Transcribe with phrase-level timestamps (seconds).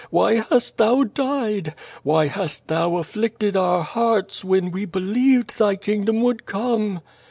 [0.09, 1.75] Why hast Thou died?
[2.01, 7.01] Why hast Thou afflicted our hearts, when we believed Thy kingdom would come?'